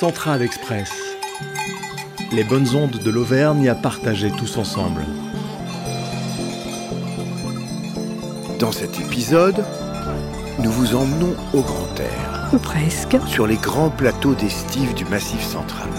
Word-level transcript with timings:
Central 0.00 0.40
Express. 0.40 0.90
Les 2.32 2.42
bonnes 2.42 2.74
ondes 2.74 2.96
de 3.04 3.10
l'Auvergne 3.10 3.68
à 3.68 3.74
partager 3.74 4.30
tous 4.30 4.56
ensemble. 4.56 5.04
Dans 8.58 8.72
cet 8.72 8.98
épisode, 8.98 9.62
nous 10.58 10.70
vous 10.70 10.94
emmenons 10.94 11.34
au 11.52 11.60
grand 11.60 12.00
air. 12.00 12.48
Ou 12.54 12.56
presque. 12.56 13.18
Sur 13.26 13.46
les 13.46 13.58
grands 13.58 13.90
plateaux 13.90 14.34
d'estive 14.34 14.94
du 14.94 15.04
Massif 15.04 15.42
central. 15.42 15.90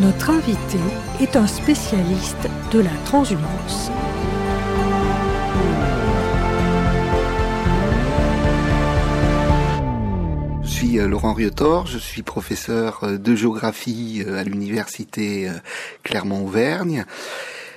Notre 0.00 0.30
invité 0.30 0.80
est 1.20 1.36
un 1.36 1.46
spécialiste 1.46 2.48
de 2.72 2.80
la 2.80 2.90
transhumance. 3.04 3.92
Suis 10.78 11.00
euh, 11.00 11.08
Laurent 11.08 11.32
Riotor, 11.32 11.88
je 11.88 11.98
suis 11.98 12.22
professeur 12.22 13.02
euh, 13.02 13.18
de 13.18 13.34
géographie 13.34 14.22
euh, 14.24 14.38
à 14.38 14.44
l'université 14.44 15.50
Clermont-Auvergne. 16.04 17.04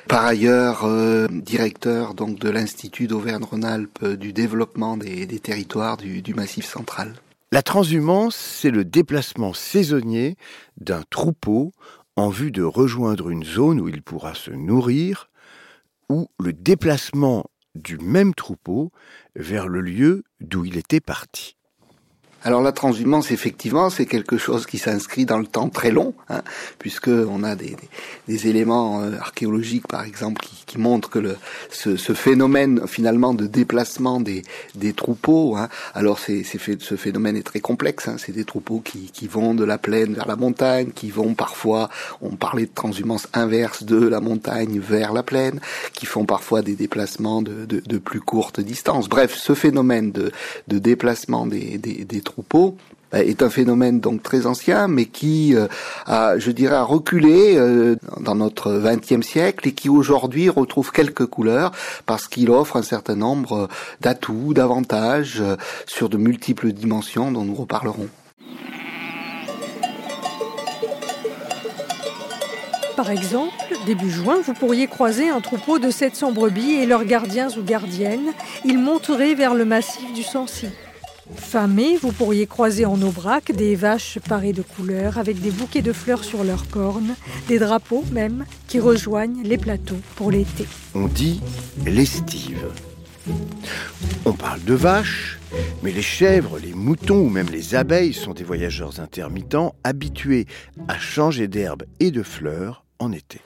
Par 0.08 0.24
ailleurs, 0.24 0.88
directeur 1.30 2.14
donc 2.14 2.38
de 2.38 2.50
l'Institut 2.50 3.08
d'Auvergne-Rhône-Alpes 3.08 4.06
du 4.06 4.34
développement 4.34 4.98
des, 4.98 5.26
territoires 5.40 5.98
du, 5.98 6.22
du 6.22 6.36
Massif 6.36 6.66
central. 6.66 7.14
La 7.52 7.64
transhumance, 7.64 8.36
c'est 8.36 8.72
le 8.72 8.86
déplacement 8.86 9.54
saisonnier 9.54 10.36
d'un 10.80 11.02
troupeau 11.10 11.72
en 12.18 12.30
vue 12.30 12.52
de 12.52 12.64
rejoindre 12.64 13.30
une 13.30 13.44
zone 13.44 13.82
où 13.82 13.88
il 13.88 14.04
pourra 14.04 14.36
se 14.36 14.52
nourrir, 14.52 15.30
ou 16.10 16.28
le 16.40 16.54
déplacement 16.54 17.46
du 17.74 17.98
même 17.98 18.36
troupeau 18.36 18.92
vers 19.36 19.68
le 19.68 19.82
lieu 19.82 20.24
d'où 20.40 20.66
il 20.66 20.78
était 20.78 21.00
parti. 21.00 21.56
Alors 22.44 22.64
la 22.64 22.72
transhumance, 22.72 23.30
effectivement, 23.30 23.92
c'est 23.92 24.08
quelque 24.08 24.38
chose 24.38 24.66
qui 24.66 24.80
s'inscrit 24.80 25.26
dans 25.26 25.38
le 25.38 25.46
temps 25.46 25.70
très 25.70 25.92
long, 25.92 26.16
hein, 26.28 26.42
puisque 26.80 27.10
on 27.10 27.44
a 27.44 27.56
des, 27.56 27.78
des, 28.28 28.48
éléments 28.48 29.02
euh, 29.02 29.12
archéologiques, 29.20 29.88
par 29.88 30.04
exemple, 30.04 30.42
qui, 30.42 30.64
qui 30.66 30.80
montrent 30.80 31.10
que 31.12 31.20
le, 31.20 31.38
ce, 31.70 31.98
ce, 31.98 32.14
phénomène 32.14 32.88
finalement 32.88 33.36
de 33.36 33.46
déplacement 33.46 34.20
des, 34.20 34.42
des 34.74 34.94
troupeaux, 34.94 35.56
hein, 35.56 35.70
alors 35.94 36.18
c'est, 36.18 36.44
ce 36.44 36.96
phénomène 36.96 37.38
est 37.38 37.44
très 37.44 37.60
complexe. 37.60 38.08
Hein, 38.08 38.16
c'est 38.18 38.32
des 38.32 38.46
troupeaux 38.46 38.80
qui, 38.80 39.12
qui 39.12 39.28
vont 39.28 39.54
de 39.54 39.64
la 39.64 39.78
plaine 39.78 40.16
vers 40.16 40.28
la 40.28 40.36
montagne, 40.36 40.90
qui 40.96 41.12
vont 41.12 41.36
parfois, 41.36 41.92
on 42.22 42.36
parlait 42.38 42.66
de 42.66 42.74
transhumance 42.74 43.28
inverse 43.34 43.84
de 43.84 44.08
la 44.08 44.20
montagne 44.20 44.80
vers 44.80 45.14
la 45.14 45.22
plaine, 45.22 45.60
qui 45.94 46.08
font 46.08 46.26
parfois 46.26 46.64
des 46.64 46.74
déplacements 46.74 47.44
de, 47.44 47.66
de, 47.66 47.84
de 47.86 47.98
plus 48.00 48.20
courte 48.20 48.60
distance. 48.60 49.10
Bref, 49.10 49.36
ce 49.36 49.54
phénomène 49.54 50.12
de, 50.12 50.32
de 50.68 50.80
déplacement 50.80 51.46
des, 51.46 51.78
des, 51.78 52.04
des 52.04 52.22
troupeau 52.22 52.31
bah, 53.12 53.24
est 53.24 53.44
un 53.44 53.50
phénomène 53.50 54.00
donc 54.00 54.24
très 54.24 54.46
ancien, 54.46 54.88
mais 54.88 55.06
qui 55.06 55.54
euh, 55.54 55.68
a, 56.06 56.38
je 56.38 56.52
dirais, 56.52 56.80
reculé 56.80 57.58
euh, 57.58 57.98
dans 58.22 58.36
notre 58.36 58.80
XXe 58.80 59.26
siècle 59.26 59.68
et 59.68 59.74
qui 59.74 59.90
aujourd'hui 59.90 60.50
retrouve 60.50 60.92
quelques 60.92 61.26
couleurs 61.26 61.72
parce 62.06 62.30
qu'il 62.30 62.50
offre 62.50 62.78
un 62.78 62.84
certain 62.84 63.16
nombre 63.16 63.68
d'atouts, 64.00 64.54
d'avantages 64.54 65.42
euh, 65.42 65.58
sur 65.86 66.08
de 66.08 66.18
multiples 66.18 66.72
dimensions 66.72 67.32
dont 67.32 67.44
nous 67.44 67.56
reparlerons. 67.56 68.08
Par 72.96 73.10
exemple, 73.10 73.54
début 73.86 74.12
juin, 74.12 74.38
vous 74.46 74.54
pourriez 74.54 74.88
croiser 74.88 75.30
un 75.30 75.42
troupeau 75.42 75.80
de 75.80 75.90
700 75.90 76.32
brebis 76.32 76.74
et 76.74 76.86
leurs 76.86 77.04
gardiens 77.04 77.50
ou 77.58 77.64
gardiennes. 77.64 78.32
Ils 78.64 78.78
monteraient 78.78 79.34
vers 79.34 79.54
le 79.54 79.66
massif 79.66 80.14
du 80.14 80.24
Sancy. 80.24 80.68
Mai, 81.68 81.98
vous 82.02 82.12
pourriez 82.12 82.48
croiser 82.48 82.86
en 82.86 83.02
Aubrac 83.02 83.52
des 83.52 83.76
vaches 83.76 84.20
parées 84.28 84.54
de 84.54 84.62
couleurs 84.62 85.18
avec 85.18 85.42
des 85.42 85.52
bouquets 85.52 85.82
de 85.82 85.94
fleurs 85.94 86.24
sur 86.24 86.44
leurs 86.44 86.70
cornes, 86.70 87.16
des 87.48 87.60
drapeaux 87.60 88.04
même 88.12 88.46
qui 88.68 88.80
rejoignent 88.80 89.44
les 89.44 89.58
plateaux 89.58 90.00
pour 90.16 90.32
l'été. 90.32 90.66
On 90.96 91.08
dit 91.08 91.42
l'estive. 91.86 92.66
On 94.26 94.34
parle 94.34 94.64
de 94.64 94.74
vaches, 94.74 95.40
mais 95.84 95.92
les 95.92 96.02
chèvres, 96.02 96.58
les 96.60 96.74
moutons 96.74 97.22
ou 97.22 97.30
même 97.30 97.50
les 97.50 97.76
abeilles 97.76 98.14
sont 98.14 98.34
des 98.34 98.44
voyageurs 98.44 99.00
intermittents 99.00 99.76
habitués 99.84 100.46
à 100.88 100.98
changer 100.98 101.48
d'herbe 101.48 101.84
et 102.00 102.12
de 102.12 102.24
fleurs 102.24 102.86
en 103.00 103.12
été. 103.12 103.42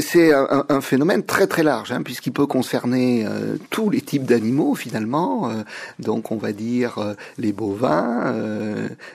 C'est 0.00 0.32
un, 0.32 0.80
phénomène 0.80 1.22
très 1.22 1.46
très 1.46 1.62
large, 1.62 1.92
hein, 1.92 2.02
puisqu'il 2.02 2.32
peut 2.32 2.46
concerner 2.46 3.26
euh, 3.26 3.56
tous 3.68 3.90
les 3.90 4.00
types 4.00 4.24
d'animaux 4.24 4.74
finalement. 4.74 5.50
Euh, 5.50 5.62
donc 5.98 6.32
on 6.32 6.36
va 6.36 6.52
dire 6.52 6.96
euh, 6.96 7.12
les 7.36 7.52
bovins, 7.52 8.34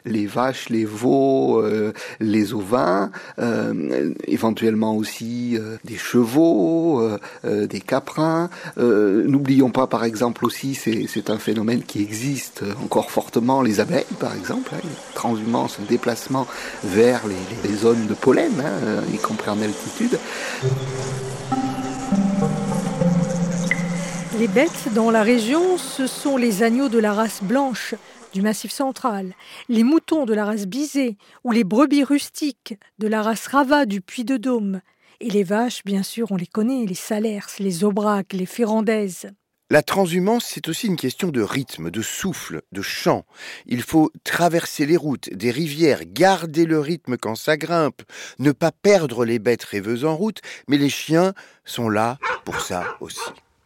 les 0.05 0.27
vaches, 0.27 0.69
les 0.69 0.85
veaux, 0.85 1.63
les 2.19 2.53
ovins, 2.53 3.09
éventuellement 4.27 4.95
aussi 4.95 5.57
des 5.83 5.97
chevaux, 5.97 7.01
des 7.43 7.79
caprins. 7.79 8.49
N'oublions 8.77 9.71
pas 9.71 9.87
par 9.87 10.03
exemple 10.03 10.45
aussi, 10.45 10.75
c'est 10.75 11.29
un 11.29 11.37
phénomène 11.37 11.81
qui 11.83 12.01
existe 12.01 12.63
encore 12.83 13.09
fortement, 13.09 13.61
les 13.61 13.79
abeilles 13.79 14.05
par 14.19 14.35
exemple, 14.35 14.71
hein, 14.75 14.87
transhumance, 15.15 15.79
déplacement 15.89 16.47
vers 16.83 17.21
les, 17.27 17.69
les 17.69 17.75
zones 17.75 18.07
de 18.07 18.13
pollen, 18.13 18.51
hein, 18.59 19.01
y 19.13 19.17
compris 19.17 19.49
en 19.49 19.61
altitude. 19.61 20.19
Les 24.39 24.47
bêtes 24.47 24.93
dans 24.93 25.09
la 25.09 25.23
région, 25.23 25.77
ce 25.77 26.05
sont 26.05 26.37
les 26.37 26.61
agneaux 26.61 26.89
de 26.89 26.99
la 26.99 27.13
race 27.13 27.41
blanche 27.41 27.95
du 28.33 28.41
Massif 28.43 28.71
central, 28.71 29.33
les 29.67 29.83
moutons 29.83 30.25
de 30.25 30.33
la 30.33 30.45
race 30.45 30.67
bisée 30.67 31.17
ou 31.43 31.51
les 31.51 31.63
brebis 31.63 32.03
rustiques 32.03 32.77
de 32.99 33.07
la 33.07 33.23
race 33.23 33.47
rava 33.47 33.85
du 33.85 33.99
Puy-de-Dôme. 33.99 34.81
Et 35.21 35.29
les 35.31 35.43
vaches, 35.43 35.83
bien 35.85 36.03
sûr, 36.03 36.31
on 36.31 36.35
les 36.35 36.45
connaît, 36.45 36.85
les 36.85 36.93
salers, 36.93 37.47
les 37.57 37.83
aubracs, 37.83 38.33
les 38.33 38.45
ferrandaises. 38.45 39.31
La 39.69 39.81
transhumance, 39.81 40.45
c'est 40.45 40.69
aussi 40.69 40.87
une 40.87 40.95
question 40.95 41.27
de 41.27 41.41
rythme, 41.41 41.91
de 41.91 42.01
souffle, 42.01 42.61
de 42.71 42.81
chant. 42.81 43.25
Il 43.65 43.81
faut 43.81 44.11
traverser 44.23 44.85
les 44.85 44.95
routes, 44.95 45.29
des 45.33 45.51
rivières, 45.51 46.03
garder 46.05 46.65
le 46.65 46.79
rythme 46.79 47.17
quand 47.17 47.35
ça 47.35 47.57
grimpe, 47.57 48.01
ne 48.39 48.53
pas 48.53 48.71
perdre 48.71 49.25
les 49.25 49.39
bêtes 49.39 49.65
rêveuses 49.65 50.05
en 50.05 50.15
route, 50.15 50.39
mais 50.69 50.77
les 50.77 50.87
chiens 50.87 51.33
sont 51.65 51.89
là 51.89 52.17
pour 52.45 52.61
ça 52.61 52.95
aussi. 53.01 53.19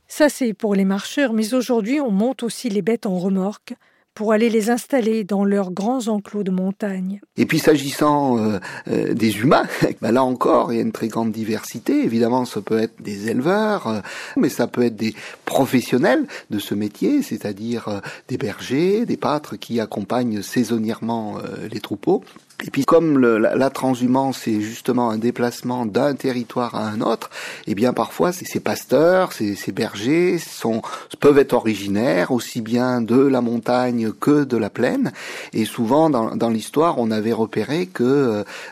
Ça, 0.08 0.28
c'est 0.28 0.54
pour 0.54 0.74
les 0.74 0.86
marcheurs, 0.86 1.34
mais 1.34 1.54
aujourd'hui, 1.54 2.02
on 2.02 2.10
monte 2.10 2.42
aussi 2.42 2.70
les 2.70 2.82
bêtes 2.82 3.06
en 3.06 3.20
remorque 3.20 3.76
pour 4.14 4.34
aller 4.34 4.50
les 4.50 4.70
installer 4.70 5.24
dans 5.24 5.46
leurs 5.46 5.72
grands 5.72 6.08
enclos 6.08 6.44
de 6.44 6.52
montagne. 6.52 7.22
Et 7.38 7.46
puis 7.46 7.60
s'agissant 7.60 8.38
euh, 8.38 8.60
euh, 8.88 9.14
des 9.14 9.40
humains, 9.40 9.64
ben 10.02 10.12
là 10.12 10.24
encore, 10.24 10.74
il 10.74 10.78
y 10.78 10.80
a 10.80 10.84
une 10.84 10.92
très 10.92 11.08
grande 11.08 11.32
diversité. 11.32 12.04
Évidemment, 12.04 12.46
ça 12.46 12.62
peut 12.62 12.80
être 12.80 13.02
des 13.02 13.30
éleveurs, 13.30 13.88
euh, 13.88 14.00
mais 14.36 14.50
ça 14.50 14.68
peut 14.68 14.84
être 14.84 14.96
des 14.96 15.16
professionnels 15.46 16.26
de 16.50 16.60
ce 16.60 16.76
métier, 16.76 17.22
c'est-à-dire 17.22 18.02
des 18.28 18.38
bergers, 18.38 19.06
des 19.06 19.18
pâtres 19.18 19.58
qui 19.58 19.80
accompagnent 19.80 20.42
saisonnièrement 20.42 21.38
les 21.72 21.80
troupeaux. 21.80 22.24
Et 22.66 22.70
puis 22.70 22.86
comme 22.86 23.18
le, 23.18 23.38
la, 23.38 23.56
la, 23.56 23.70
transhumance 23.70 24.42
c'est 24.44 24.62
justement 24.62 25.10
un 25.10 25.18
déplacement 25.18 25.86
d'un 25.86 26.14
territoire 26.14 26.76
à 26.76 26.88
un 26.88 27.02
autre, 27.02 27.30
eh 27.68 27.76
bien 27.76 27.94
parfois 27.94 28.32
ces, 28.32 28.60
pasteurs, 28.60 29.34
ces, 29.34 29.72
bergers 29.72 30.38
sont, 30.38 30.82
peuvent 31.20 31.40
être 31.40 31.54
originaires 31.54 32.32
aussi 32.32 32.62
bien 32.62 33.02
de 33.02 33.20
la 33.20 33.42
montagne 33.42 34.12
que 34.12 34.44
de 34.44 34.58
la 34.58 34.70
plaine. 34.70 35.12
Et 35.54 35.66
souvent 35.66 36.10
dans, 36.10 36.36
dans 36.36 36.50
l'histoire, 36.50 37.00
on 37.00 37.10
avait 37.10 37.34
repéré 37.34 37.88
que 37.88 38.04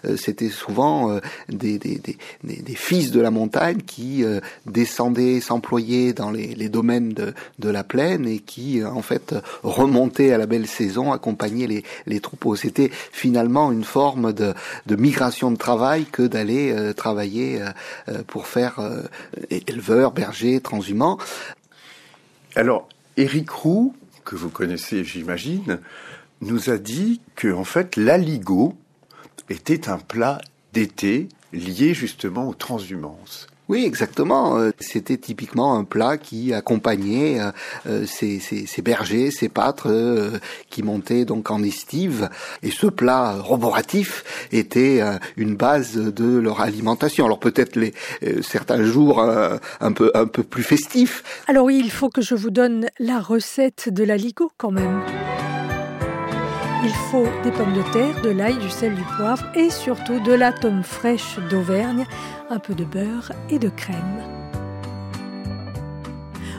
euh, 0.06 0.18
c'était 0.18 0.50
souvent 0.50 1.12
euh, 1.12 1.20
des, 1.50 1.80
des, 1.80 2.00
des, 2.00 2.18
des, 2.44 2.76
fils 2.76 3.12
de 3.12 3.22
la 3.22 3.32
montagne 3.32 3.78
qui 3.86 4.24
euh, 4.24 4.40
descendaient, 4.66 5.40
s'employaient 5.40 6.14
dans 6.14 6.32
les, 6.32 6.54
les, 6.56 6.70
domaines 6.70 7.14
de, 7.14 7.34
de 7.58 7.70
la 7.70 7.84
plaine 7.84 8.28
et 8.28 8.40
qui 8.40 8.84
en 8.84 9.02
fait 9.02 9.36
remontaient 9.64 10.32
à 10.34 10.38
la 10.38 10.46
belle 10.46 10.68
saison, 10.68 11.12
accompagnaient 11.12 11.68
les, 11.68 11.84
les 12.06 12.20
troupeaux. 12.20 12.56
C'était 12.56 12.92
finalement 13.12 13.72
une 13.72 13.79
une 13.80 13.86
forme 13.86 14.34
de, 14.34 14.54
migration 14.90 15.52
de 15.52 15.58
travail 15.58 16.06
que 16.06 16.24
d'aller 16.24 16.74
euh, 16.74 16.92
travailler 16.92 17.62
euh, 17.62 17.70
euh, 18.10 18.24
pour 18.28 18.48
faire 18.48 18.82
éleveur, 19.50 20.12
berger, 20.12 20.60
transhumant. 20.60 21.18
Alors, 22.56 22.90
Éric 23.16 23.50
Roux, 23.50 23.96
que 24.26 24.36
vous 24.36 24.50
connaissez, 24.50 25.06
j'imagine, 25.06 25.80
nous 26.42 26.70
a 26.70 26.78
dit 26.78 27.22
que 27.36 27.48
en 27.54 27.64
fait 27.64 27.96
l'aligot 27.96 28.76
était 29.50 29.88
un 29.88 29.98
plat 29.98 30.42
d'été 30.74 31.30
lié 31.54 31.94
justement 31.94 32.50
aux 32.50 32.54
transhumances. 32.54 33.48
Oui, 33.70 33.86
exactement. 33.86 34.58
Euh, 34.58 34.72
c'était 34.80 35.18
typiquement 35.18 35.78
un 35.78 35.84
plat 35.84 36.18
qui 36.18 36.54
accompagnait 36.56 37.40
euh, 37.40 37.52
euh, 37.86 38.06
ces, 38.08 38.40
ces, 38.40 38.82
bergers, 38.82 39.30
ces 39.30 39.48
pâtres 39.48 39.88
qui 40.72 40.82
montaient 40.82 41.24
donc 41.24 41.52
en 41.52 41.62
estive. 41.62 42.30
Et 42.64 42.72
ce 42.72 42.88
plat 42.88 43.36
roboratif 43.40 44.48
était 44.52 45.02
une 45.38 45.56
base 45.56 45.94
de 45.96 46.40
leur 46.40 46.62
alimentation. 46.62 47.26
Alors 47.26 47.40
peut-être 47.40 47.76
les 47.76 47.94
certains 48.42 48.84
jours 48.84 49.22
un 49.22 49.92
peu 49.92 50.12
un 50.16 50.26
peu 50.26 50.42
plus 50.42 50.64
festifs. 50.64 51.44
Alors 51.48 51.66
oui, 51.66 51.80
il 51.84 51.92
faut 51.92 52.10
que 52.10 52.22
je 52.22 52.34
vous 52.34 52.50
donne 52.50 52.88
la 52.98 53.20
recette 53.20 53.90
de 53.90 54.04
l'aligot 54.04 54.52
quand 54.58 54.72
même. 54.72 55.02
Il 56.82 56.92
faut 56.92 57.28
des 57.44 57.52
pommes 57.52 57.74
de 57.74 57.92
terre, 57.92 58.22
de 58.22 58.30
l'ail, 58.30 58.58
du 58.58 58.70
sel, 58.70 58.96
du 58.96 59.04
poivre 59.18 59.46
et 59.54 59.70
surtout 59.70 60.22
de 60.22 60.32
la 60.32 60.54
tome 60.54 60.82
fraîche 60.82 61.38
d'Auvergne, 61.50 62.06
un 62.50 62.60
peu 62.60 62.74
de 62.74 62.86
beurre 62.86 63.34
et 63.50 63.60
de 63.60 63.68
crème. 63.68 64.24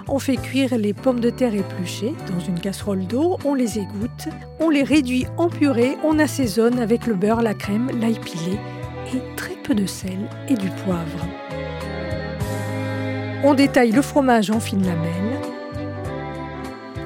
On 0.09 0.19
fait 0.19 0.37
cuire 0.37 0.77
les 0.77 0.93
pommes 0.93 1.21
de 1.21 1.31
terre 1.31 1.55
épluchées 1.55 2.15
dans 2.31 2.41
une 2.41 2.61
casserole 2.61 3.07
d'eau, 3.07 3.39
on 3.47 3.55
les 3.55 3.79
égoutte, 3.79 4.29
on 4.59 4.69
les 4.69 4.83
réduit 4.83 5.25
en 5.39 5.49
purée, 5.49 5.97
on 6.05 6.19
assaisonne 6.19 6.81
avec 6.81 7.07
le 7.07 7.15
beurre, 7.15 7.41
la 7.41 7.55
crème, 7.55 7.91
l'ail 7.99 8.19
pilé 8.19 8.59
et 9.15 9.37
très 9.37 9.55
peu 9.55 9.75
de 9.75 9.87
sel 9.87 10.29
et 10.49 10.55
du 10.55 10.69
poivre. 10.85 11.27
On 13.43 13.55
détaille 13.55 13.93
le 13.93 14.03
fromage 14.03 14.51
en 14.51 14.61
fines 14.61 14.85
lamelles. 14.85 15.41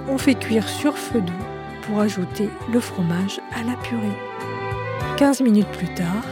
On 0.08 0.18
fait 0.18 0.34
cuire 0.34 0.68
sur 0.68 0.98
feu 0.98 1.20
doux 1.20 1.43
pour 1.86 2.00
ajouter 2.00 2.48
le 2.72 2.80
fromage 2.80 3.40
à 3.54 3.62
la 3.62 3.76
purée. 3.76 4.16
15 5.16 5.42
minutes 5.42 5.70
plus 5.72 5.92
tard, 5.94 6.24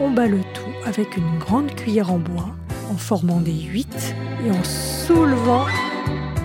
on 0.00 0.10
bat 0.10 0.26
le 0.26 0.40
tout 0.40 0.72
avec 0.86 1.16
une 1.16 1.38
grande 1.38 1.74
cuillère 1.74 2.12
en 2.12 2.18
bois 2.18 2.54
en 2.90 2.96
formant 2.96 3.40
des 3.40 3.52
huit 3.52 4.14
et 4.46 4.50
en 4.50 4.64
soulevant 4.64 5.66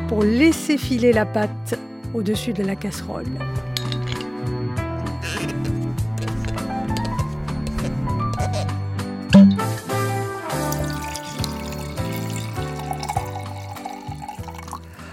pour 0.08 0.24
laisser 0.24 0.78
filer 0.78 1.12
la 1.12 1.26
pâte 1.26 1.80
au-dessus 2.14 2.54
de 2.54 2.64
la 2.64 2.76
casserole. 2.76 3.28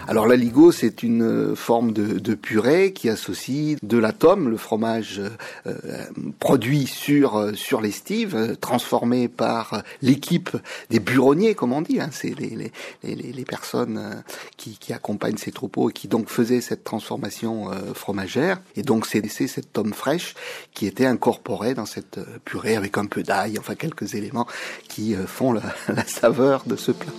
Alors 0.09 0.29
l'aligo, 0.29 0.71
c'est 0.71 1.03
une 1.03 1.23
euh, 1.23 1.57
forme 1.57 1.93
de, 1.93 2.35
purée 2.35 2.93
qui 2.93 3.09
associe 3.09 3.77
de 3.83 3.99
la 3.99 4.13
tome, 4.13 4.49
le 4.49 4.57
fromage 4.57 5.21
euh, 5.67 5.73
produit 6.39 6.87
sur 6.87 7.37
euh, 7.37 7.55
sur 7.55 7.81
l'estive, 7.81 8.57
transformé 8.61 9.27
par 9.27 9.83
l'équipe 10.03 10.51
des 10.91 11.01
buronniers, 11.01 11.57
comme 11.57 11.73
on 11.73 11.83
dit. 11.83 12.01
Hein. 12.01 12.11
c'est 12.13 12.39
les, 12.39 12.71
les, 13.03 13.15
les, 13.15 13.45
personnes 13.45 14.23
qui, 14.57 14.79
qui, 14.79 14.93
accompagnent 14.93 15.39
ces 15.39 15.51
troupeaux 15.51 15.91
et 15.91 15.93
qui 15.93 16.07
donc 16.07 16.29
faisaient 16.29 16.61
cette 16.61 16.85
transformation 16.85 17.71
fromagère. 17.95 18.61
Et 18.77 18.83
donc 18.83 19.07
c'est 19.07 19.27
cette 19.29 19.73
tome 19.73 19.93
fraîche 19.93 20.35
qui 20.73 20.87
était 20.87 21.07
incorporée 21.07 21.75
dans 21.75 21.87
cette 21.87 22.21
purée 22.45 22.77
avec 22.77 22.97
un 22.99 23.07
peu 23.07 23.23
d'ail, 23.23 23.59
enfin 23.59 23.75
quelques 23.75 24.15
éléments 24.15 24.47
qui 24.89 25.15
font 25.27 25.53
la 25.89 26.07
saveur 26.07 26.63
de 26.67 26.77
ce 26.77 26.93
plat. 26.93 27.13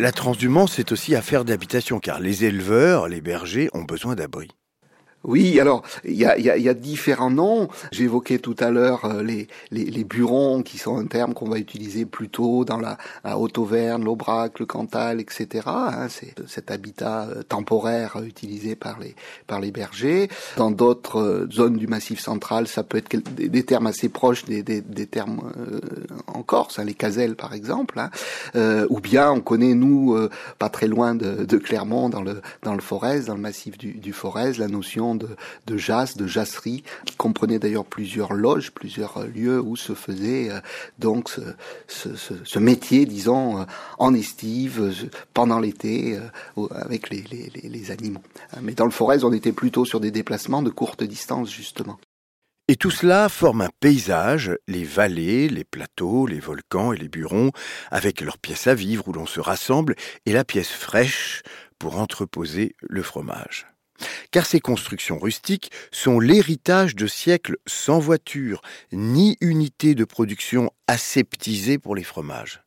La 0.00 0.12
transhumance 0.12 0.78
est 0.78 0.92
aussi 0.92 1.14
affaire 1.14 1.44
d'habitation 1.44 2.00
car 2.00 2.20
les 2.20 2.46
éleveurs, 2.46 3.06
les 3.06 3.20
bergers 3.20 3.68
ont 3.74 3.82
besoin 3.82 4.14
d'abri. 4.14 4.48
Oui, 5.22 5.60
alors 5.60 5.82
il 6.04 6.14
y 6.14 6.24
a, 6.24 6.38
y, 6.38 6.62
y 6.62 6.68
a, 6.68 6.74
différents 6.74 7.30
noms. 7.30 7.68
J'évoquais 7.92 8.38
tout 8.38 8.56
à 8.58 8.70
l'heure 8.70 9.04
euh, 9.04 9.22
les, 9.22 9.48
les, 9.70 9.84
les, 9.84 10.04
burons, 10.04 10.62
qui 10.62 10.78
sont 10.78 10.96
un 10.96 11.04
terme 11.04 11.34
qu'on 11.34 11.48
va 11.48 11.58
utiliser 11.58 12.06
plutôt 12.06 12.64
dans 12.64 12.78
la, 12.78 12.96
la 13.22 13.36
Haute-Auvergne, 13.36 14.02
l'Aubrac, 14.02 14.58
le 14.58 14.64
Cantal, 14.64 15.20
etc. 15.20 15.64
Hein, 15.66 16.08
c'est 16.08 16.34
cet 16.48 16.70
habitat 16.70 17.28
euh, 17.28 17.42
temporaire 17.42 18.16
utilisé 18.24 18.76
par 18.76 18.98
les 18.98 19.14
par 19.46 19.60
les 19.60 19.70
bergers. 19.70 20.30
Dans 20.56 20.70
d'autres 20.70 21.20
euh, 21.20 21.48
zones 21.52 21.76
du 21.76 21.86
Massif 21.86 22.18
central, 22.18 22.66
ça 22.66 22.82
peut 22.82 22.96
être 22.96 23.14
des, 23.34 23.62
termes 23.62 23.88
assez 23.88 24.08
proches 24.08 24.46
des, 24.46 24.62
des, 24.62 24.80
des 24.80 25.06
termes 25.06 25.52
en 26.28 26.42
Corse, 26.42 26.78
hein, 26.78 26.84
les 26.84 26.94
caselles 26.94 27.36
par 27.36 27.52
exemple. 27.52 27.98
Hein. 27.98 28.10
Euh, 28.56 28.86
ou 28.88 29.00
bien 29.00 29.30
on 29.30 29.40
connaît 29.40 29.74
nous, 29.74 30.16
pas 30.58 30.70
très 30.70 30.86
loin 30.86 31.14
de, 31.14 31.44
de, 31.44 31.58
Clermont, 31.58 32.08
dans 32.08 32.22
le 32.22 32.40
dans 32.62 32.74
le 32.74 32.80
Forez, 32.80 33.20
dans 33.20 33.34
le 33.34 33.40
massif 33.40 33.76
du, 33.76 33.92
du 33.92 34.14
Forez, 34.14 34.54
la 34.54 34.68
notion 34.68 35.09
de, 35.14 35.28
de 35.66 35.76
jas, 35.76 36.16
de 36.16 36.26
jasserie, 36.26 36.84
qui 37.04 37.16
comprenait 37.16 37.58
d'ailleurs 37.58 37.84
plusieurs 37.84 38.32
loges, 38.32 38.70
plusieurs 38.70 39.26
lieux 39.26 39.60
où 39.60 39.76
se 39.76 39.94
faisait 39.94 40.50
euh, 40.50 40.60
donc 40.98 41.30
ce, 41.86 42.58
métier, 42.58 43.06
disons, 43.06 43.60
euh, 43.60 43.64
en 43.98 44.14
estive, 44.14 44.80
euh, 44.80 45.08
pendant 45.34 45.58
l'été, 45.58 46.18
avec 46.72 47.10
les, 47.10 47.24
les 47.62 47.90
animaux. 47.90 48.22
Mais 48.62 48.72
dans 48.72 48.84
le 48.84 48.90
Forez, 48.90 49.24
on 49.24 49.32
était 49.32 49.52
plutôt 49.52 49.84
sur 49.84 50.00
des 50.00 50.10
déplacements 50.10 50.62
de 50.62 50.70
courte 50.70 51.02
distance, 51.02 51.50
justement. 51.50 51.98
Et 52.70 52.76
tout 52.76 52.92
cela 52.92 53.28
forme 53.28 53.62
un 53.62 53.70
paysage, 53.80 54.52
les 54.68 54.84
vallées, 54.84 55.48
les 55.48 55.64
plateaux, 55.64 56.26
les 56.26 56.38
volcans 56.38 56.92
et 56.92 56.96
les 56.96 57.08
burons, 57.08 57.50
avec 57.90 58.20
leurs 58.20 58.38
pièces 58.38 58.68
à 58.68 58.74
vivre 58.74 59.08
où 59.08 59.12
l'on 59.12 59.26
se 59.26 59.40
rassemble, 59.40 59.96
et 60.24 60.32
la 60.32 60.44
pièce 60.44 60.70
fraîche 60.70 61.42
pour 61.80 61.98
entreposer 61.98 62.76
le 62.80 63.02
fromage 63.02 63.66
car 64.30 64.46
ces 64.46 64.60
constructions 64.60 65.18
rustiques 65.18 65.70
sont 65.92 66.20
l'héritage 66.20 66.94
de 66.94 67.06
siècles 67.06 67.56
sans 67.66 67.98
voiture 67.98 68.62
ni 68.92 69.36
unité 69.40 69.94
de 69.94 70.04
production 70.04 70.70
aseptisée 70.86 71.78
pour 71.78 71.94
les 71.94 72.04
fromages. 72.04 72.62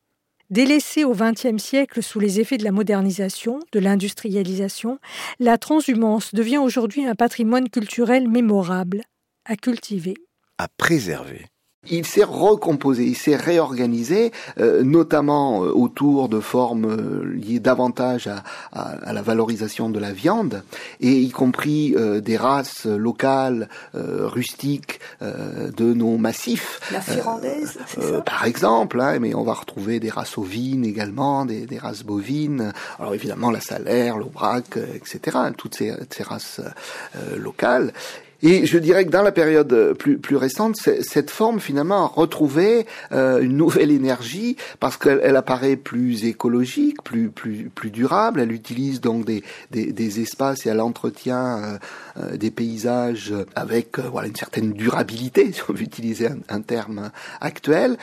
Délaissée 0.50 1.04
au 1.04 1.14
XXe 1.14 1.62
siècle 1.62 2.02
sous 2.02 2.20
les 2.20 2.38
effets 2.38 2.58
de 2.58 2.64
la 2.64 2.70
modernisation, 2.70 3.60
de 3.72 3.80
l'industrialisation, 3.80 4.98
la 5.40 5.56
transhumance 5.56 6.34
devient 6.34 6.58
aujourd'hui 6.58 7.06
un 7.06 7.14
patrimoine 7.14 7.70
culturel 7.70 8.28
mémorable, 8.28 9.02
à 9.46 9.56
cultiver. 9.56 10.14
À 10.58 10.68
préserver. 10.68 11.46
Il 11.90 12.06
s'est 12.06 12.24
recomposé, 12.24 13.04
il 13.04 13.16
s'est 13.16 13.36
réorganisé, 13.36 14.32
euh, 14.58 14.82
notamment 14.82 15.64
euh, 15.64 15.70
autour 15.70 16.28
de 16.28 16.40
formes 16.40 16.86
euh, 16.86 17.34
liées 17.34 17.60
davantage 17.60 18.26
à, 18.26 18.42
à, 18.72 19.12
la 19.12 19.22
valorisation 19.22 19.90
de 19.90 19.98
la 19.98 20.12
viande, 20.12 20.62
et 21.00 21.12
y 21.12 21.30
compris 21.30 21.94
des 22.22 22.36
races 22.36 22.86
locales, 22.86 23.68
rustiques 23.94 25.00
de 25.20 25.94
nos 25.94 26.16
massifs. 26.16 26.80
La 26.92 27.00
firandaise, 27.00 27.78
par 28.24 28.44
exemple, 28.44 29.00
hein, 29.00 29.18
mais 29.20 29.34
on 29.34 29.44
va 29.44 29.54
retrouver 29.54 30.00
des 30.00 30.10
races 30.10 30.38
ovines 30.38 30.84
également, 30.84 31.44
des, 31.44 31.66
des 31.66 31.78
races 31.78 32.02
bovines. 32.02 32.72
Alors 32.98 33.14
évidemment 33.14 33.50
la 33.50 33.60
salaire, 33.60 34.18
l'aubrac, 34.18 34.76
etc. 34.76 35.20
Hein, 35.34 35.52
toutes 35.52 35.76
ces, 35.76 35.92
ces 36.10 36.22
races 36.22 36.60
locales. 37.36 37.92
Et 38.46 38.66
je 38.66 38.76
dirais 38.76 39.06
que 39.06 39.10
dans 39.10 39.22
la 39.22 39.32
période 39.32 39.72
euh, 39.72 39.94
plus, 39.94 40.18
plus 40.18 40.36
récente, 40.36 40.76
cette 40.76 41.30
forme 41.30 41.60
finalement 41.60 42.04
a 42.04 42.06
retrouvé 42.06 42.86
euh, 43.10 43.40
une 43.40 43.56
nouvelle 43.56 43.90
énergie 43.90 44.58
parce 44.80 44.98
qu'elle 44.98 45.34
apparaît 45.34 45.76
plus 45.76 46.26
écologique, 46.26 47.02
plus, 47.02 47.30
plus, 47.30 47.70
plus 47.74 47.90
durable. 47.90 48.40
Elle 48.40 48.52
utilise 48.52 49.00
donc 49.00 49.24
des, 49.24 49.42
des, 49.70 50.20
espaces 50.20 50.66
et 50.66 50.68
elle 50.68 50.82
entretient 50.82 51.78
euh, 52.18 52.36
des 52.36 52.50
paysages 52.50 53.32
avec 53.56 53.98
voilà 53.98 54.28
une 54.28 54.36
certaine 54.36 54.74
durabilité, 54.74 55.50
si 55.54 55.62
on 55.66 55.72
veut 55.72 55.80
utiliser 55.80 56.28
un, 56.50 56.60
terme 56.60 57.10
actuel. 57.40 57.96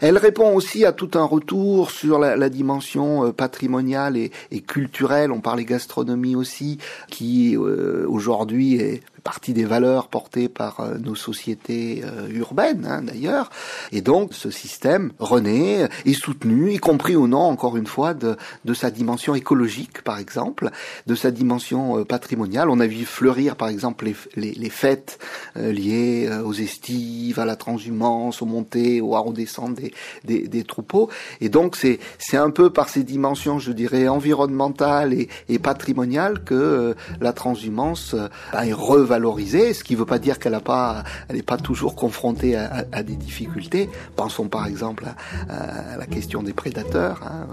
Elle 0.00 0.16
répond 0.16 0.54
aussi 0.54 0.84
à 0.84 0.92
tout 0.92 1.10
un 1.14 1.24
retour 1.24 1.90
sur 1.90 2.20
la, 2.20 2.36
la 2.36 2.48
dimension 2.50 3.32
patrimoniale 3.32 4.16
et, 4.16 4.30
et, 4.52 4.60
culturelle. 4.60 5.32
On 5.32 5.40
parlait 5.40 5.64
gastronomie 5.64 6.36
aussi, 6.36 6.78
qui 7.08 7.56
aujourd'hui 7.56 8.76
est 8.76 9.02
partie 9.28 9.52
des 9.52 9.66
valeurs 9.66 10.08
portées 10.08 10.48
par 10.48 10.80
euh, 10.80 10.96
nos 10.96 11.14
sociétés 11.14 12.02
euh, 12.02 12.30
urbaines 12.30 12.86
hein, 12.86 13.02
d'ailleurs. 13.02 13.50
Et 13.92 14.00
donc 14.00 14.32
ce 14.32 14.50
système 14.50 15.12
renaît, 15.18 15.90
est 16.06 16.14
soutenu, 16.14 16.72
y 16.72 16.78
compris 16.78 17.14
au 17.14 17.28
nom, 17.28 17.42
encore 17.54 17.76
une 17.76 17.86
fois, 17.86 18.14
de, 18.14 18.38
de 18.64 18.74
sa 18.74 18.90
dimension 18.90 19.34
écologique, 19.34 20.00
par 20.00 20.18
exemple, 20.18 20.70
de 21.06 21.14
sa 21.14 21.30
dimension 21.30 21.98
euh, 21.98 22.04
patrimoniale. 22.06 22.70
On 22.70 22.80
a 22.80 22.86
vu 22.86 23.04
fleurir, 23.04 23.56
par 23.56 23.68
exemple, 23.68 24.06
les, 24.06 24.16
les, 24.36 24.52
les 24.52 24.70
fêtes 24.70 25.18
liées 25.56 26.30
aux 26.42 26.54
estives, 26.54 27.38
à 27.38 27.44
la 27.44 27.56
transhumance, 27.56 28.40
aux 28.40 28.46
montées, 28.46 29.02
aux 29.02 29.10
redescentes 29.10 29.74
des, 29.74 29.92
des, 30.24 30.48
des 30.48 30.64
troupeaux. 30.64 31.10
Et 31.42 31.50
donc 31.50 31.76
c'est 31.76 31.98
c'est 32.18 32.38
un 32.38 32.50
peu 32.50 32.70
par 32.70 32.88
ces 32.88 33.04
dimensions, 33.04 33.58
je 33.58 33.72
dirais, 33.72 34.08
environnementales 34.08 35.12
et, 35.12 35.28
et 35.50 35.58
patrimoniales 35.58 36.42
que 36.44 36.94
la 37.20 37.32
transhumance 37.34 38.16
a 38.52 38.66
est 38.66 38.72
revalorisée 38.72 39.17
ce 39.18 39.84
qui 39.84 39.94
ne 39.94 39.98
veut 39.98 40.06
pas 40.06 40.18
dire 40.18 40.38
qu'elle 40.38 40.52
n'est 40.52 40.60
pas, 40.60 41.04
elle 41.28 41.42
pas 41.42 41.56
toujours 41.56 41.94
confrontée 41.94 42.56
à, 42.56 43.02
des 43.02 43.16
difficultés. 43.16 43.88
Pensons 44.16 44.48
par 44.48 44.66
exemple 44.66 45.04
à, 45.48 45.96
la 45.96 46.06
question 46.06 46.42
des 46.42 46.52
prédateurs, 46.52 47.20
hein, 47.24 47.46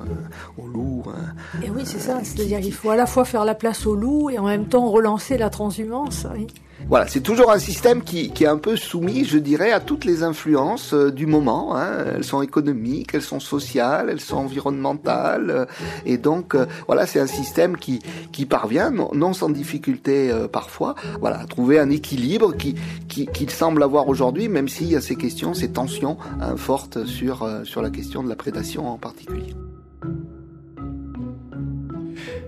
aux 0.58 0.68
loups. 0.68 1.04
Hein. 1.08 1.62
Et 1.64 1.70
oui, 1.70 1.82
c'est 1.86 2.00
ça. 2.00 2.20
C'est-à-dire 2.24 2.60
qu'il 2.60 2.74
faut 2.74 2.90
à 2.90 2.96
la 2.96 3.06
fois 3.06 3.26
faire 3.26 3.46
la 3.46 3.56
place 3.56 3.86
aux 3.86 3.96
loups 3.96 4.30
et 4.30 4.40
en 4.40 4.46
même 4.46 4.66
temps 4.66 4.90
relancer 4.90 5.38
la 5.38 5.50
transhumance. 5.50 6.28
Oui. 6.34 6.48
Voilà, 6.88 7.08
c'est 7.08 7.22
toujours 7.22 7.52
un 7.52 7.58
système 7.58 8.04
qui, 8.04 8.30
qui, 8.30 8.44
est 8.44 8.48
un 8.48 8.58
peu 8.58 8.76
soumis, 8.76 9.26
je 9.26 9.40
dirais, 9.40 9.72
à 9.72 9.80
toutes 9.80 10.06
les 10.06 10.22
influences 10.22 10.94
euh, 10.94 11.12
du 11.12 11.26
moment. 11.26 11.76
Hein. 11.76 12.06
Elles 12.16 12.24
sont 12.24 12.44
économiques, 12.44 13.16
elles 13.16 13.24
sont 13.24 13.40
sociales, 13.40 14.10
elles 14.12 14.20
sont 14.20 14.38
environnementales. 14.38 15.50
Euh, 15.50 15.66
et 16.06 16.18
donc, 16.18 16.54
euh, 16.54 16.68
voilà, 16.86 17.08
c'est 17.08 17.20
un 17.20 17.28
système 17.28 17.78
qui, 17.78 18.02
qui 18.32 18.46
parvient, 18.46 18.92
non, 18.92 19.34
sans 19.34 19.50
difficulté 19.50 20.32
parfois, 20.52 20.96
voilà, 21.20 21.40
à 21.40 21.46
trouver 21.46 21.80
un 21.80 21.90
équilibre 21.90 22.56
qu'il 22.56 22.76
qui, 23.08 23.26
qui 23.26 23.48
semble 23.50 23.82
avoir 23.82 24.08
aujourd'hui, 24.08 24.48
même 24.48 24.68
s'il 24.68 24.92
y 24.92 24.96
a 24.96 25.02
ces 25.02 25.16
questions, 25.16 25.54
ces 25.54 25.72
tensions 25.72 26.18
hein, 26.40 26.56
fortes 26.56 27.06
sur, 27.06 27.50
sur 27.64 27.82
la 27.82 27.90
question 27.90 28.22
de 28.22 28.30
la 28.30 28.36
prédation 28.36 28.88
en 28.88 28.98
particulier. 28.98 29.55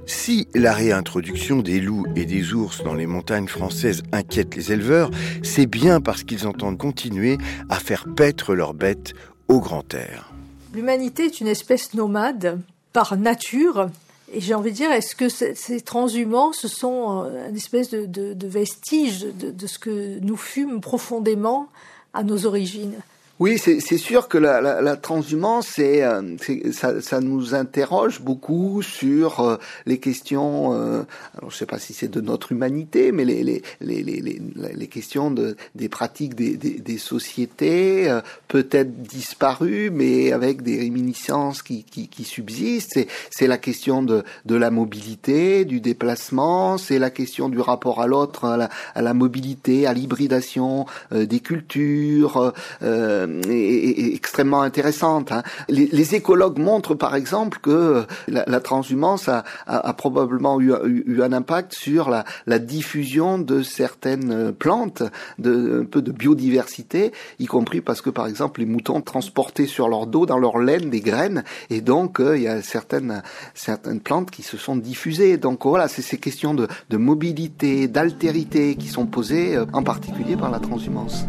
Si 0.08 0.48
la 0.56 0.74
réintroduction 0.74 1.58
des 1.58 1.82
loups 1.82 2.06
et 2.16 2.26
des 2.26 2.54
ours 2.54 2.82
dans 2.82 2.94
les 2.94 3.06
montagnes 3.06 3.48
françaises 3.48 4.04
inquiète 4.14 4.56
les 4.56 4.72
éleveurs, 4.72 5.12
c'est 5.44 5.66
bien 5.66 6.00
parce 6.00 6.24
qu'ils 6.24 6.48
entendent 6.48 6.78
continuer 6.78 7.38
à 7.68 7.76
faire 7.76 8.06
paître 8.16 8.56
leurs 8.56 8.74
bêtes 8.74 9.14
au 9.50 9.60
grand 9.60 9.94
air. 9.94 10.32
L'humanité 10.74 11.26
est 11.26 11.42
une 11.42 11.48
espèce 11.48 11.94
nomade 11.94 12.62
par 12.94 13.18
nature. 13.18 13.90
Et 14.32 14.40
j'ai 14.40 14.54
envie 14.54 14.72
de 14.72 14.78
dire, 14.78 14.92
est-ce 14.92 15.14
que 15.14 15.28
ces 15.28 15.82
transhumants, 15.82 16.54
ce 16.54 16.70
sont 16.70 17.26
euh, 17.26 17.50
une 17.50 17.56
espèce 17.58 17.90
de, 17.90 18.48
vestige 18.48 19.26
de, 19.26 19.52
de, 19.52 19.68
ce 19.68 19.78
que 19.78 20.20
nous 20.20 20.38
fûmes 20.38 20.80
profondément 20.80 21.68
à 22.14 22.24
nos 22.24 22.46
origines? 22.46 22.96
Oui, 23.40 23.60
c'est 23.60 23.98
sûr 24.00 24.30
que 24.30 24.40
la, 24.40 24.62
la, 24.62 24.82
la 24.82 24.96
transhumance, 24.96 25.68
c'est 25.68 26.04
euh, 26.04 26.38
ça, 26.72 27.02
ça, 27.02 27.20
nous 27.20 27.54
interroge 27.54 28.20
beaucoup 28.20 28.82
sur 28.82 29.42
euh, 29.42 29.58
les 29.86 30.00
questions. 30.00 30.74
Euh, 30.74 31.04
alors, 31.38 31.52
je 31.52 31.56
sais 31.58 31.68
pas 31.68 31.78
si 31.78 31.94
c'est 31.94 32.08
de 32.08 32.20
notre 32.20 32.52
humanité, 32.52 33.12
mais 33.12 33.26
les 33.26 33.44
les 33.44 33.62
les 33.80 34.02
les, 34.02 34.42
les 34.74 34.88
questions 34.88 35.30
de 35.30 35.56
des 35.76 35.88
pratiques 35.88 36.34
des 36.34 36.58
des, 36.58 36.80
des 36.80 36.98
sociétés 36.98 38.12
peut-être 38.48 39.04
disparues, 39.04 39.92
mais 39.92 40.32
avec 40.32 40.64
des 40.64 40.80
réminiscences 40.80 41.62
qui 41.62 41.84
qui, 41.84 42.08
qui 42.08 42.24
subsistent. 42.24 43.00
C'est 43.30 43.48
la 43.48 43.60
question 43.60 44.02
de 44.02 44.24
de 44.46 44.56
la 44.56 44.72
mobilité, 44.72 45.64
du 45.64 45.80
déplacement. 45.80 46.80
C'est 46.80 46.98
la 46.98 47.12
question 47.12 47.50
du 47.50 47.60
rapport 47.60 48.02
à 48.02 48.08
l'autre, 48.08 48.46
à 48.46 48.58
la, 48.58 48.70
à 48.96 49.04
la 49.04 49.14
mobilité, 49.14 49.86
à 49.86 49.94
l'hybridation 49.94 50.88
des 51.12 51.40
cultures. 51.40 52.52
Euh, 52.82 53.27
est, 53.48 54.14
extrêmement 54.14 54.62
intéressante. 54.62 55.32
Hein. 55.32 55.44
Les, 55.70 55.88
les, 55.88 56.16
écologues 56.16 56.60
montrent 56.60 56.96
par 56.96 57.16
exemple 57.16 57.60
que 57.62 58.06
la, 58.28 58.44
la 58.48 58.60
transhumance 58.60 59.28
a, 59.28 59.44
a, 59.66 59.90
a 59.90 59.94
probablement 59.94 60.60
eu, 60.60 60.74
eu, 60.86 61.22
un 61.22 61.34
impact 61.34 61.74
sur 61.74 62.10
la, 62.10 62.24
la, 62.46 62.60
diffusion 62.60 63.38
de 63.38 63.62
certaines 63.62 64.54
plantes, 64.54 65.04
de, 65.40 65.82
un 65.82 65.86
peu 65.86 66.02
de 66.02 66.12
biodiversité, 66.12 67.12
y 67.40 67.46
compris 67.46 67.82
parce 67.82 68.02
que 68.02 68.10
par 68.10 68.28
exemple 68.28 68.60
les 68.60 68.66
moutons 68.66 69.02
transportaient 69.02 69.68
sur 69.68 69.90
leur 69.90 70.08
dos, 70.08 70.26
dans 70.26 70.40
leur 70.40 70.60
laine, 70.60 70.90
des 70.90 71.02
graines, 71.02 71.44
et 71.70 71.82
donc 71.82 72.20
euh, 72.20 72.38
il 72.38 72.44
y 72.44 72.48
a 72.48 72.62
certaines, 72.62 73.22
certaines 73.54 74.00
plantes 74.00 74.32
qui 74.32 74.44
se 74.44 74.58
sont 74.58 74.76
diffusées. 74.76 75.38
Donc 75.38 75.66
voilà, 75.66 75.88
c'est 75.88 76.02
ces 76.02 76.18
questions 76.18 76.54
de, 76.54 76.68
de 76.90 76.98
mobilité, 76.98 77.88
d'altérité 77.88 78.76
qui 78.76 78.88
sont 78.88 79.06
posées 79.06 79.56
euh, 79.56 79.66
en 79.74 79.84
particulier 79.84 80.36
par 80.36 80.52
la 80.52 80.60
transhumance. 80.60 81.26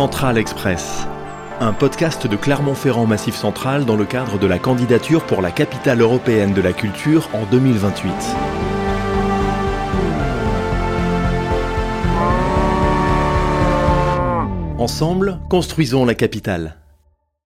Central 0.00 0.38
Express, 0.38 1.06
un 1.60 1.74
podcast 1.74 2.26
de 2.26 2.34
Clermont-Ferrand 2.34 3.04
Massif 3.04 3.34
Central 3.34 3.84
dans 3.84 3.96
le 3.96 4.06
cadre 4.06 4.38
de 4.38 4.46
la 4.46 4.58
candidature 4.58 5.26
pour 5.26 5.42
la 5.42 5.50
capitale 5.50 6.00
européenne 6.00 6.54
de 6.54 6.62
la 6.62 6.72
culture 6.72 7.28
en 7.34 7.44
2028. 7.50 8.10
Ensemble, 14.78 15.38
construisons 15.50 16.06
la 16.06 16.14
capitale. 16.14 16.79